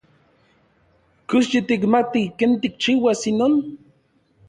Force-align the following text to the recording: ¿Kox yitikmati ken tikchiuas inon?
¿Kox 1.27 1.43
yitikmati 1.51 2.21
ken 2.37 2.51
tikchiuas 2.61 3.21
inon? 3.29 3.53